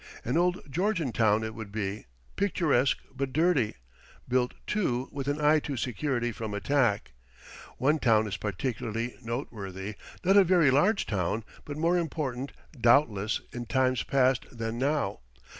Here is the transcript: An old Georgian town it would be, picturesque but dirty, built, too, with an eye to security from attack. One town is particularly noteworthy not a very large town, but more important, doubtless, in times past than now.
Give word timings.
An 0.25 0.35
old 0.35 0.63
Georgian 0.67 1.11
town 1.11 1.43
it 1.43 1.53
would 1.53 1.71
be, 1.71 2.07
picturesque 2.35 2.97
but 3.15 3.31
dirty, 3.31 3.75
built, 4.27 4.55
too, 4.65 5.07
with 5.11 5.27
an 5.27 5.39
eye 5.39 5.59
to 5.59 5.77
security 5.77 6.31
from 6.31 6.55
attack. 6.55 7.11
One 7.77 7.99
town 7.99 8.25
is 8.27 8.35
particularly 8.35 9.15
noteworthy 9.21 9.93
not 10.23 10.37
a 10.37 10.43
very 10.43 10.71
large 10.71 11.05
town, 11.05 11.43
but 11.65 11.77
more 11.77 11.99
important, 11.99 12.51
doubtless, 12.71 13.41
in 13.51 13.67
times 13.67 14.01
past 14.01 14.47
than 14.51 14.79
now. 14.79 15.19